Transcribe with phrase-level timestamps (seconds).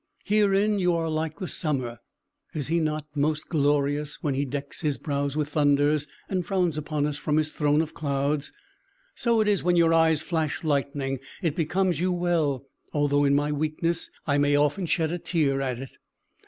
[0.23, 1.99] Herein you are like the summer:
[2.55, 7.05] is he not most glorious when he decks his brows with thunders, and frowns upon
[7.05, 8.51] us from his throne of clouds?
[9.13, 13.51] So it is when your eyes flash lightning; it becomes you well, although in my
[13.51, 15.91] weakness I may often shed a tear at it.